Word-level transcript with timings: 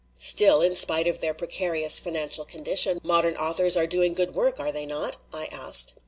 "Still, 0.17 0.63
in 0.63 0.73
spite 0.73 1.05
of 1.05 1.19
their 1.19 1.35
precarious 1.35 1.99
financial 1.99 2.43
con 2.43 2.63
dition, 2.63 3.03
modern 3.03 3.35
authors 3.35 3.77
are 3.77 3.85
doing 3.85 4.13
good 4.13 4.33
work, 4.33 4.59
are 4.59 4.71
they 4.71 4.87
not?" 4.87 5.17
I 5.31 5.45
asked. 5.51 5.93